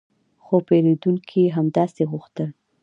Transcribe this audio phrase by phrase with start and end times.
[0.43, 2.49] خو پیرودونکي همداسې غوښتل